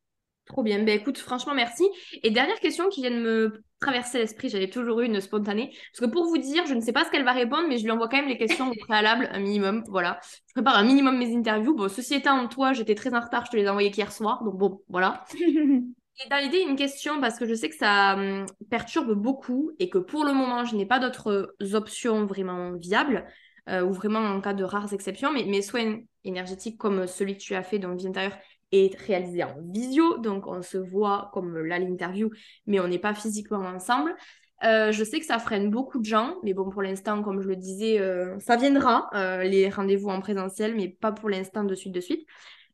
[0.46, 0.84] Trop bien.
[0.84, 1.84] Ben écoute, franchement, merci.
[2.24, 5.70] Et dernière question qui vient de me traverser l'esprit, j'avais toujours eu une spontanée.
[5.92, 7.84] Parce que pour vous dire, je ne sais pas ce qu'elle va répondre, mais je
[7.84, 9.84] lui envoie quand même les questions au préalable, un minimum.
[9.89, 10.20] Voilà.
[10.48, 11.76] Je prépare un minimum mes interviews.
[11.76, 14.44] Bon, ceci étant, toi, j'étais très en retard, je te les ai envoyées hier soir.
[14.44, 15.24] Donc bon, voilà.
[16.29, 19.97] Dans l'idée, une question, parce que je sais que ça hum, perturbe beaucoup et que
[19.97, 23.25] pour le moment, je n'ai pas d'autres options vraiment viables.
[23.69, 27.41] Euh, ou vraiment en cas de rares exceptions, mais mes soins énergétiques comme celui que
[27.41, 28.38] tu as fait dans Vie intérieure
[28.71, 32.32] est réalisé en visio, donc on se voit comme là l'interview,
[32.65, 34.15] mais on n'est pas physiquement ensemble.
[34.63, 37.47] Euh, je sais que ça freine beaucoup de gens, mais bon, pour l'instant, comme je
[37.47, 39.10] le disais, euh, ça viendra,
[39.43, 42.27] les rendez-vous en présentiel, mais pas pour l'instant de suite de suite.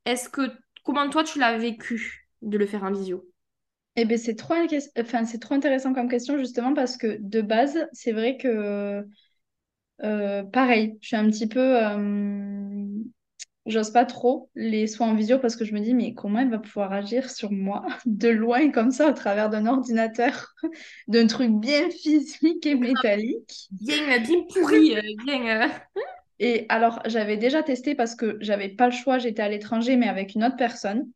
[0.05, 0.43] Est-ce que,
[0.85, 3.27] comment toi, tu l'as vécu de le faire en visio?
[3.95, 4.55] Eh bien, c'est trop,
[4.99, 9.05] enfin, c'est trop intéressant comme question, justement, parce que de base, c'est vrai que,
[10.51, 11.75] pareil, je suis un petit peu
[13.65, 16.49] j'ose pas trop les soins en visio parce que je me dis, mais comment elle
[16.49, 20.53] va pouvoir agir sur moi de loin comme ça, au travers d'un ordinateur,
[21.07, 23.67] d'un truc bien physique et métallique?
[23.71, 25.63] Bien, bien pourri, euh, bien.
[25.63, 25.67] Euh.
[26.39, 30.09] Et alors, j'avais déjà testé parce que j'avais pas le choix, j'étais à l'étranger, mais
[30.09, 31.09] avec une autre personne.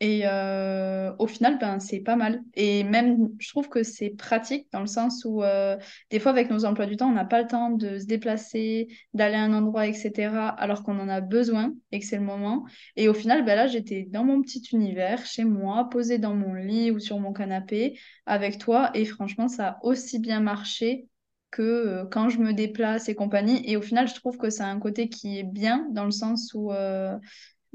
[0.00, 2.42] Et euh, au final, ben, c'est pas mal.
[2.54, 5.78] Et même, je trouve que c'est pratique dans le sens où euh,
[6.10, 8.88] des fois, avec nos emplois du temps, on n'a pas le temps de se déplacer,
[9.14, 12.66] d'aller à un endroit, etc., alors qu'on en a besoin et que c'est le moment.
[12.96, 16.52] Et au final, ben là, j'étais dans mon petit univers, chez moi, posée dans mon
[16.52, 18.90] lit ou sur mon canapé avec toi.
[18.92, 21.08] Et franchement, ça a aussi bien marché
[21.50, 23.62] que euh, quand je me déplace et compagnie.
[23.64, 26.52] Et au final, je trouve que c'est un côté qui est bien dans le sens
[26.54, 26.70] où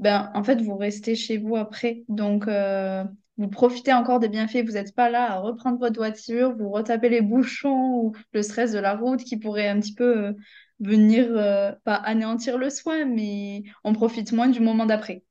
[0.02, 2.02] ben, en fait, vous restez chez vous après.
[2.08, 3.04] Donc, euh,
[3.38, 4.64] vous profitez encore des bienfaits.
[4.66, 8.72] Vous n'êtes pas là à reprendre votre voiture, vous retapez les bouchons ou le stress
[8.72, 10.32] de la route qui pourrait un petit peu euh,
[10.80, 15.22] venir, euh, pas anéantir le soin, mais on profite moins du moment d'après.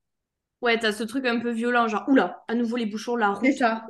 [0.62, 3.44] Ouais, t'as ce truc un peu violent, genre, oula, à nouveau les bouchons, la route.
[3.44, 3.88] C'est ça.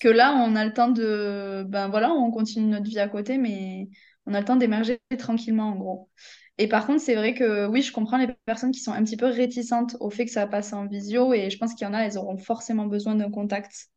[0.00, 1.64] Que là, on a le temps de.
[1.68, 3.88] Ben voilà, on continue notre vie à côté, mais
[4.26, 6.08] on a le temps d'émerger tranquillement, en gros.
[6.58, 9.16] Et par contre, c'est vrai que oui, je comprends les personnes qui sont un petit
[9.16, 11.94] peu réticentes au fait que ça passe en visio et je pense qu'il y en
[11.94, 13.88] a, elles auront forcément besoin d'un contact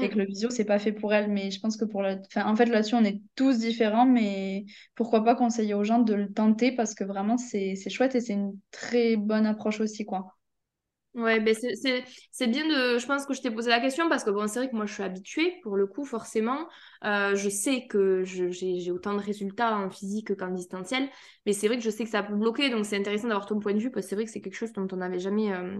[0.00, 0.18] et que mm.
[0.18, 1.30] le visio, c'est pas fait pour elles.
[1.30, 2.16] Mais je pense que pour la...
[2.26, 6.14] Enfin, en fait, là-dessus, on est tous différents, mais pourquoi pas conseiller aux gens de
[6.14, 10.36] le tenter parce que vraiment, c'est chouette et c'est une très bonne approche aussi, quoi.
[11.16, 11.54] Ouais, ben
[12.30, 12.98] c'est bien de.
[12.98, 14.84] Je pense que je t'ai posé la question parce que bon, c'est vrai que moi
[14.84, 16.68] je suis habituée pour le coup, forcément.
[17.04, 21.08] Euh, je sais que j'ai autant de résultats en physique qu'en distanciel,
[21.46, 23.58] mais c'est vrai que je sais que ça peut bloquer, donc c'est intéressant d'avoir ton
[23.60, 25.52] point de vue parce que c'est vrai que c'est quelque chose dont on n'avait jamais.
[25.54, 25.78] Euh,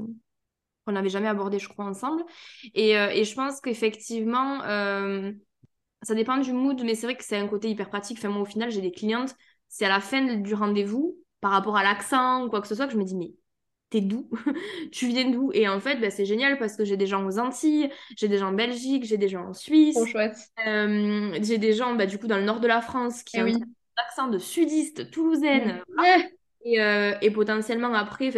[0.88, 2.24] n'avait jamais abordé, je crois, ensemble.
[2.74, 4.62] Et, euh, et je pense qu'effectivement,
[6.02, 8.18] ça dépend du mood, mais c'est vrai que c'est un côté hyper pratique.
[8.18, 9.34] Enfin, moi, au final, j'ai des clientes,
[9.68, 12.86] c'est à la fin du rendez-vous, par rapport à l'accent ou quoi que ce soit,
[12.86, 13.32] que je me dis, mais
[13.90, 14.28] t'es d'où
[14.92, 15.50] Tu viens d'où?
[15.54, 18.38] Et en fait, bah, c'est génial parce que j'ai des gens aux Antilles, j'ai des
[18.38, 19.98] gens en Belgique, j'ai des gens en Suisse.
[20.06, 20.36] Chouette.
[20.66, 23.42] Euh, j'ai des gens bah, du coup dans le nord de la France qui eh
[23.42, 25.82] ont un accent de sudiste, toulousaine.
[26.68, 28.32] Et, euh, et, potentiellement après,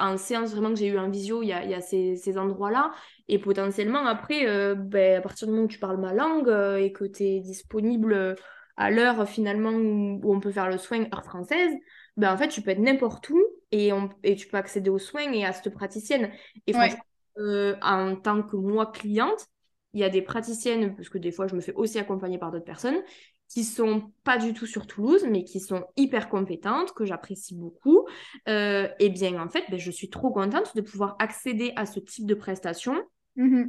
[0.00, 2.36] en séance vraiment que j'ai eu en visio, il y a, y a, ces, ces
[2.36, 2.90] endroits-là.
[3.28, 6.48] Et potentiellement après, euh, bah, à partir du moment où tu parles ma langue
[6.80, 8.34] et que tu es disponible
[8.76, 11.72] à l'heure finalement où, on peut faire le soin heure française,
[12.16, 13.40] ben, en fait, tu peux être n'importe où
[13.72, 16.30] et, on, et tu peux accéder aux soins et à cette praticienne.
[16.66, 17.04] Et franchement,
[17.38, 19.46] euh, en tant que moi, cliente,
[19.94, 22.50] il y a des praticiennes, parce que des fois, je me fais aussi accompagner par
[22.50, 23.00] d'autres personnes,
[23.48, 28.06] qui sont pas du tout sur Toulouse, mais qui sont hyper compétentes, que j'apprécie beaucoup.
[28.46, 31.98] Euh, et bien, en fait, ben, je suis trop contente de pouvoir accéder à ce
[32.00, 32.94] type de prestation.
[33.36, 33.64] Mmh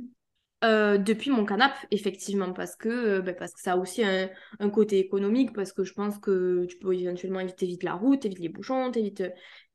[0.65, 4.29] euh, depuis mon canapé, effectivement, parce que, euh, ben, parce que ça a aussi un,
[4.69, 8.41] côté économique, parce que je pense que tu peux éventuellement éviter vite la route, éviter
[8.41, 9.23] les bouchons, t'évites,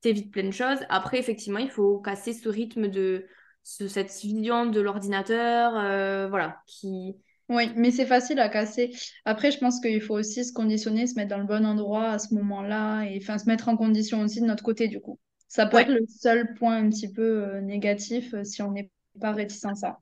[0.01, 0.77] t'évites plein de choses.
[0.89, 3.25] Après, effectivement, il faut casser ce rythme de
[3.63, 7.15] cette vision de l'ordinateur, euh, voilà, qui...
[7.49, 8.91] Oui, mais c'est facile à casser.
[9.23, 12.19] Après, je pense qu'il faut aussi se conditionner, se mettre dans le bon endroit à
[12.19, 15.19] ce moment-là, et enfin se mettre en condition aussi de notre côté, du coup.
[15.47, 19.65] Ça peut être le seul point un petit peu négatif si on n'est pas réticent
[19.65, 19.99] à ça.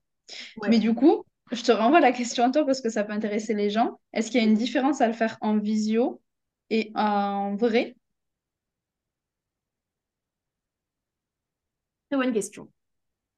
[0.67, 3.53] Mais du coup, je te renvoie la question à toi parce que ça peut intéresser
[3.53, 3.99] les gens.
[4.13, 6.21] Est-ce qu'il y a une différence à le faire en visio
[6.69, 7.95] et en vrai?
[12.09, 12.69] Très bonne question.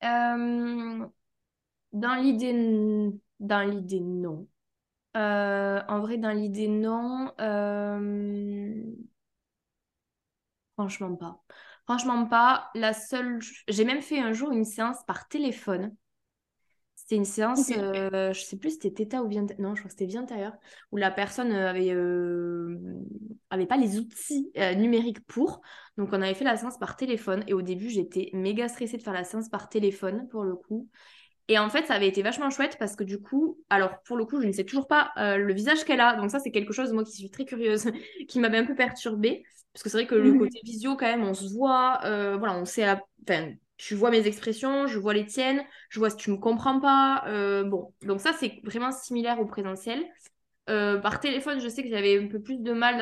[0.03, 1.07] Euh,
[1.93, 2.53] Dans l'idée,
[3.41, 4.47] dans l'idée, non.
[5.17, 7.33] Euh, en vrai, dans l'idée, non.
[7.41, 8.83] Euh,
[10.75, 11.41] franchement pas.
[11.85, 12.69] Franchement pas.
[12.75, 13.39] La seule...
[13.67, 15.95] J'ai même fait un jour une séance par téléphone.
[17.05, 19.45] C'était une séance, euh, je sais plus si c'était Theta ou bien...
[19.59, 20.53] Non, je crois que c'était bien intérieur,
[20.91, 21.91] où la personne avait,
[23.51, 25.61] avait pas les outils numériques pour.
[25.97, 27.43] Donc, on avait fait la séance par téléphone.
[27.47, 30.89] Et au début, j'étais méga stressée de faire la séance par téléphone, pour le coup.
[31.47, 34.25] Et en fait, ça avait été vachement chouette parce que du coup, alors pour le
[34.25, 36.15] coup, je ne sais toujours pas euh, le visage qu'elle a.
[36.15, 37.85] Donc ça, c'est quelque chose, moi qui suis très curieuse,
[38.27, 39.43] qui m'avait un peu perturbée.
[39.73, 42.57] Parce que c'est vrai que le côté visio, quand même, on se voit, euh, voilà,
[42.57, 46.31] on sait, enfin, tu vois mes expressions, je vois les tiennes, je vois si tu
[46.31, 47.23] me comprends pas.
[47.27, 50.05] Euh, bon, donc ça, c'est vraiment similaire au présentiel.
[50.67, 52.97] par téléphone, je sais que j'avais un peu plus de mal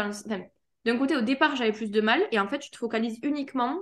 [0.85, 2.21] d'un côté, au départ, j'avais plus de mal.
[2.31, 3.79] Et en fait, tu te focalises uniquement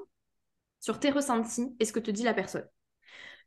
[0.79, 2.67] sur tes ressentis et ce que te dit la personne.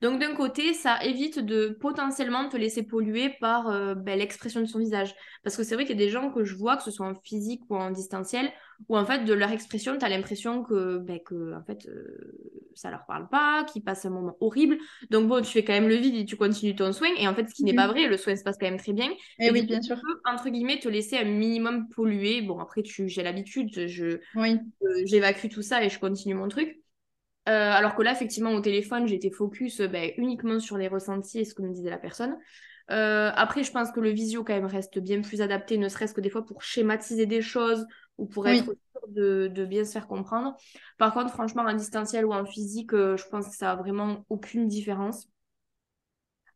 [0.02, 4.66] Donc d'un côté, ça évite de potentiellement te laisser polluer par euh, ben, l'expression de
[4.66, 5.14] son visage.
[5.42, 7.06] Parce que c'est vrai qu'il y a des gens que je vois, que ce soit
[7.06, 8.50] en physique ou en distanciel,
[8.88, 12.60] où en fait de leur expression, tu as l'impression que, ben, que en fait, euh,
[12.74, 14.78] ça leur parle pas, qu'ils passent un moment horrible.
[15.10, 17.08] Donc bon, tu fais quand même le vide et tu continues ton soin.
[17.18, 18.92] Et en fait, ce qui n'est pas vrai, le soin se passe quand même très
[18.92, 19.10] bien.
[19.38, 19.96] Eh et, oui, bien sûr.
[19.96, 22.42] Tu peux, entre guillemets, te laisser un minimum polluer.
[22.42, 24.58] Bon, après, j'ai l'habitude, je, oui.
[24.82, 26.83] Euh, j'évacue tout ça et je continue mon truc.
[27.48, 31.40] Euh, alors que là, effectivement, au téléphone, j'étais focus euh, ben, uniquement sur les ressentis
[31.40, 32.38] et ce que me disait la personne.
[32.90, 36.14] Euh, après, je pense que le visio, quand même, reste bien plus adapté, ne serait-ce
[36.14, 40.06] que des fois pour schématiser des choses ou pour être sûr de, bien se faire
[40.06, 40.56] comprendre.
[40.98, 44.68] Par contre, franchement, en distanciel ou en physique, je pense que ça a vraiment aucune
[44.68, 45.28] différence.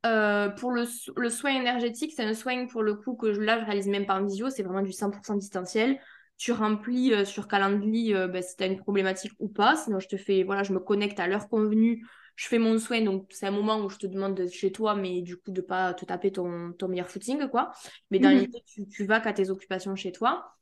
[0.02, 0.84] pour le,
[1.16, 4.20] le, soin énergétique, c'est un soin pour le coup que là, je réalise même pas
[4.20, 5.98] en visio, c'est vraiment du 100% distanciel
[6.38, 9.76] tu remplis euh, sur Calendly euh, bah, si tu as une problématique ou pas.
[9.76, 13.02] Sinon, je te fais, voilà, je me connecte à l'heure convenue, je fais mon soin.
[13.02, 15.60] Donc, c'est un moment où je te demande de chez toi, mais du coup, de
[15.60, 17.72] pas te taper ton, ton meilleur footing, quoi.
[18.12, 18.38] Mais dans mhm.
[18.38, 20.54] l'idée, tu, tu, vas qu'à tes occupations chez toi.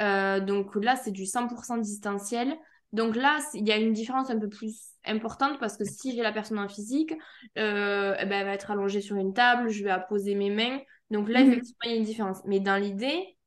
[0.00, 2.54] Euh, donc là, c'est du 100% distanciel.
[2.92, 6.22] Donc là, il y a une différence un peu plus importante parce que si j'ai
[6.22, 7.14] la personne en physique,
[7.56, 10.78] eh ben, elle va être allongée sur une table, je vais apposer mes mains.
[11.10, 11.52] Donc là, mhm.
[11.52, 12.42] effectivement, il y a une différence.
[12.44, 13.38] Mais dans l'idée,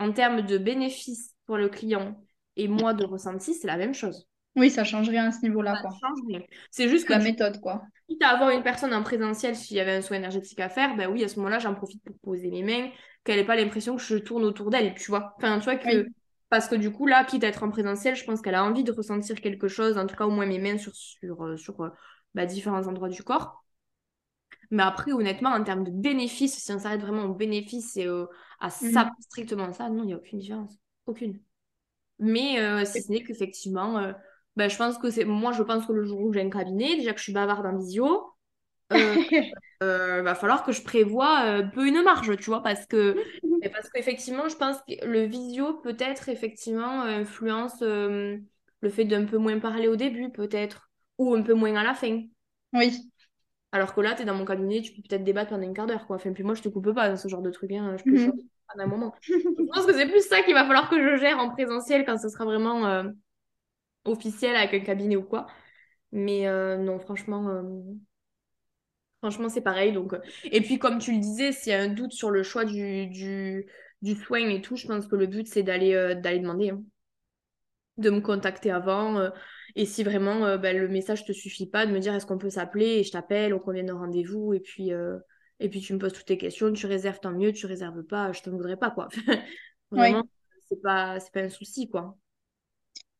[0.00, 2.20] en termes de bénéfices pour le client
[2.56, 4.26] et moi de ressenti, c'est la même chose.
[4.56, 5.76] Oui, ça change rien à ce niveau-là.
[5.76, 6.40] Ça change rien.
[6.70, 7.82] C'est juste que la méthode, quoi.
[8.08, 10.96] Quitte à avoir une personne en présentiel, s'il y avait un soin énergétique à faire,
[10.96, 12.90] ben oui, à ce moment-là, j'en profite pour poser mes mains,
[13.22, 15.34] qu'elle n'ait pas l'impression que je tourne autour d'elle, tu vois.
[15.36, 16.08] Enfin, tu vois que.
[16.48, 18.82] Parce que du coup, là, quitte à être en présentiel, je pense qu'elle a envie
[18.82, 21.80] de ressentir quelque chose, en tout cas au moins mes mains sur, sur, euh, sur
[21.80, 21.90] euh,
[22.34, 23.64] bah, différents endroits du corps.
[24.70, 28.06] Mais après, honnêtement, en termes de bénéfices, si on s'arrête vraiment au bénéfice et
[28.60, 29.10] à ça, mhm.
[29.20, 30.78] strictement ça, non, il n'y a aucune différence.
[31.06, 31.40] Aucune.
[32.20, 34.12] Mais euh, si ce n'est qu'effectivement, euh,
[34.54, 35.24] ben, je pense que c'est.
[35.24, 37.66] Moi, je pense que le jour où j'ai un cabinet, déjà que je suis bavarde
[37.66, 38.34] en visio,
[38.92, 38.92] euh,
[40.22, 43.16] va falloir que je prévoie un peu une marge, tu vois, parce que.
[43.72, 49.58] parce qu'effectivement, je pense que le visio peut-être effectivement influence le fait d'un peu moins
[49.58, 52.22] parler au début, peut-être, ou un peu moins à la fin.
[52.74, 53.10] Oui.
[53.72, 55.86] Alors que là, tu es dans mon cabinet, tu peux peut-être débattre pendant une quart
[55.86, 56.16] d'heure, quoi.
[56.16, 57.96] Enfin, puis moi, je te coupe pas dans ce genre de truc, hein.
[57.98, 58.32] Je peux mm
[58.72, 59.14] pendant un moment.
[59.22, 62.18] je pense que c'est plus ça qu'il va falloir que je gère en présentiel quand
[62.18, 63.02] ce sera vraiment euh,
[64.04, 65.48] officiel avec un cabinet ou quoi.
[66.12, 67.62] Mais euh, non, franchement, euh,
[69.18, 69.92] franchement, c'est pareil.
[69.92, 70.14] Donc...
[70.44, 73.08] Et puis, comme tu le disais, s'il y a un doute sur le choix du,
[73.08, 73.66] du,
[74.02, 76.70] du soin et tout, je pense que le but, c'est d'aller d'aller demander.
[76.70, 76.82] Hein.
[77.96, 79.30] De me contacter avant
[79.76, 82.38] et si vraiment euh, bah, le message te suffit pas, de me dire est-ce qu'on
[82.38, 85.18] peut s'appeler et je t'appelle, on convient d'un rendez-vous et puis euh,
[85.58, 88.32] et puis tu me poses toutes tes questions, tu réserves tant mieux, tu réserves pas,
[88.32, 89.08] je t'en voudrais pas quoi.
[89.90, 90.24] vraiment,
[90.68, 92.16] c'est pas c'est pas un souci quoi.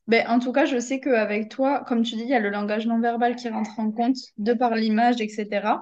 [0.07, 2.49] Ben, en tout cas, je sais qu'avec toi, comme tu dis, il y a le
[2.49, 5.79] langage non verbal qui rentre en compte de par l'image, etc.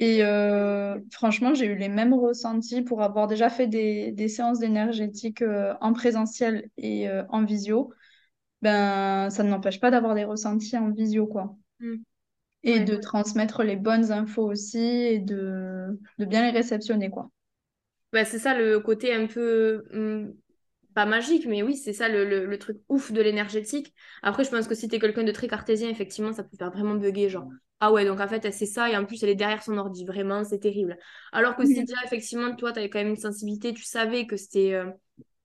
[0.00, 4.58] Et euh, franchement, j'ai eu les mêmes ressentis pour avoir déjà fait des, des séances
[4.58, 5.44] d'énergétique
[5.80, 7.92] en présentiel et en visio
[8.64, 11.54] ben, ça ne m'empêche pas d'avoir des ressentis en visio, quoi.
[11.80, 11.96] Mm.
[12.62, 17.30] Et de transmettre les bonnes infos aussi et de, de bien les réceptionner, quoi.
[18.14, 20.32] Ouais, c'est ça le côté un peu mm,
[20.94, 23.92] pas magique, mais oui, c'est ça le, le, truc ouf de l'énergétique.
[24.22, 26.70] Après, je pense que si tu es quelqu'un de très cartésien, effectivement, ça peut faire
[26.70, 27.48] vraiment bugger, genre,
[27.80, 30.06] ah ouais, donc en fait, c'est ça, et en plus, elle est derrière son ordi,
[30.06, 30.96] vraiment, c'est terrible.
[31.32, 34.38] Alors que si déjà, effectivement, toi, tu avais quand même une sensibilité, tu savais que
[34.38, 34.90] c'était euh,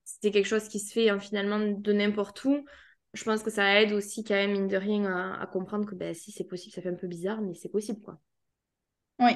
[0.04, 2.64] c'était quelque chose qui se fait hein, finalement de n'importe où,
[3.12, 5.04] je pense que ça aide aussi quand même, mine de rien,
[5.40, 8.00] à, comprendre que ben, si c'est possible, ça fait un peu bizarre, mais c'est possible,
[8.00, 8.20] quoi.
[9.18, 9.32] Oui,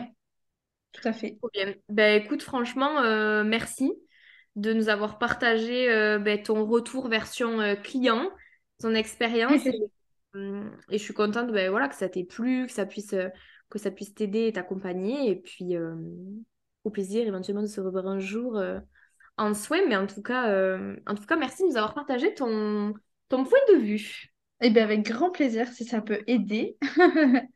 [0.93, 1.39] tout à fait.
[1.53, 1.75] bien.
[1.89, 3.93] Ben, écoute, franchement, euh, merci
[4.55, 8.31] de nous avoir partagé euh, ben, ton retour version euh, client,
[8.81, 9.67] ton expérience.
[10.35, 10.49] et,
[10.93, 13.15] je suis contente ben, voilà, que ça t'ait plu, que ça puisse
[13.71, 15.31] que ça puisse t'aider et t'accompagner.
[15.31, 15.75] Et puis,
[16.85, 18.63] au plaisir éventuellement de se revoir un jour
[19.37, 19.85] en souhait.
[19.89, 22.95] Mais en tout cas, en tout cas, merci de nous avoir partagé ton,
[23.35, 24.31] ton point de vue?
[24.61, 26.77] Eh bien, avec grand plaisir, si ça peut aider.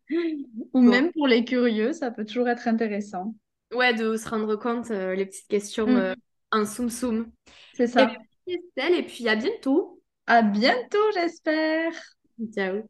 [0.74, 3.34] Ou même pour les curieux, ça peut toujours être intéressant.
[3.72, 6.14] Ouais, de se rendre compte, les petites questions mm.
[6.52, 7.30] en soum soum.
[7.74, 8.10] C'est ça.
[8.46, 10.02] Et puis, et puis à bientôt.
[10.26, 11.92] À bientôt, j'espère.
[12.52, 12.82] Ciao.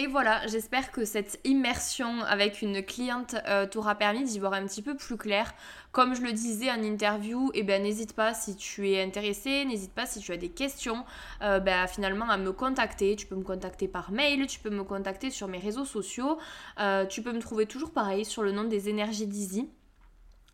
[0.00, 4.64] Et voilà, j'espère que cette immersion avec une cliente euh, t'aura permis d'y voir un
[4.64, 5.52] petit peu plus clair.
[5.90, 9.92] Comme je le disais en interview, eh ben, n'hésite pas si tu es intéressé, n'hésite
[9.92, 11.04] pas si tu as des questions,
[11.42, 13.16] euh, ben, finalement à me contacter.
[13.16, 16.38] Tu peux me contacter par mail, tu peux me contacter sur mes réseaux sociaux.
[16.78, 19.68] Euh, tu peux me trouver toujours pareil sur le nom des énergies d'Easy.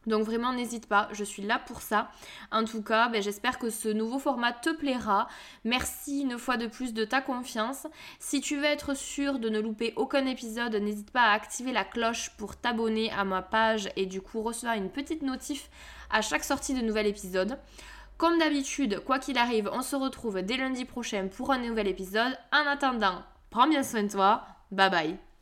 [0.07, 2.11] Donc vraiment n'hésite pas, je suis là pour ça.
[2.51, 5.29] En tout cas, ben, j'espère que ce nouveau format te plaira.
[5.65, 7.87] Merci une fois de plus de ta confiance.
[8.19, 11.85] Si tu veux être sûr de ne louper aucun épisode, n'hésite pas à activer la
[11.85, 15.71] cloche pour t'abonner à ma page et du coup recevoir une petite notif
[16.11, 17.59] à chaque sortie de nouvel épisode.
[18.17, 22.39] Comme d'habitude, quoi qu'il arrive, on se retrouve dès lundi prochain pour un nouvel épisode.
[22.53, 24.47] En attendant, prends bien soin de toi.
[24.71, 25.34] Bye bye.